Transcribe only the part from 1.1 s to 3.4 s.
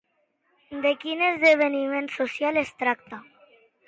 esdeveniment social es tracta?